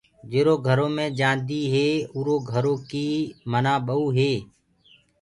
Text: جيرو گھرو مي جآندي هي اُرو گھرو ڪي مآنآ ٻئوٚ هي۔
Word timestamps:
جيرو 0.31 0.55
گھرو 0.67 0.87
مي 0.95 1.05
جآندي 1.19 1.61
هي 1.73 1.87
اُرو 2.15 2.35
گھرو 2.51 2.73
ڪي 2.89 3.07
مآنآ 3.51 3.73
ٻئوٚ 3.87 4.09
هي۔ 4.17 4.31